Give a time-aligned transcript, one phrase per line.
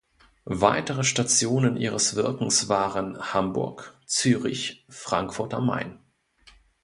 [0.49, 5.99] Weitere Stationen ihres Wirkens waren Hamburg, Zürich, Frankfurt am Main.